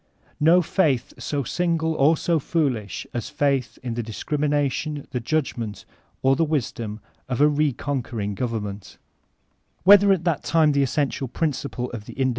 No 0.39 0.63
faith 0.63 1.13
so 1.19 1.43
sinq>le 1.43 1.95
or 1.95 2.17
so 2.17 2.39
foolish 2.39 3.05
as 3.13 3.29
faith 3.29 3.77
in 3.83 3.93
the 3.93 4.01
discrimination, 4.01 5.05
the 5.11 5.19
judgement, 5.19 5.85
or 6.23 6.35
the 6.35 6.43
wisdom 6.43 6.99
of 7.29 7.39
a 7.39 7.47
re 7.47 7.71
conquering 7.71 8.33
government 8.33 8.97
Whether 9.83 10.11
at 10.11 10.23
that 10.23 10.43
time 10.43 10.71
the 10.71 10.81
essential 10.81 11.27
principle 11.27 11.91
of 11.91 12.05
the 12.05 12.13
inde 12.19 12.29